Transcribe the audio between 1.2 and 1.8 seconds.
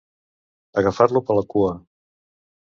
per la cua.